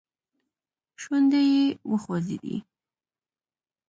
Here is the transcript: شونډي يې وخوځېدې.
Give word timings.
شونډي 1.01 1.41
يې 1.53 1.65
وخوځېدې. 1.89 2.57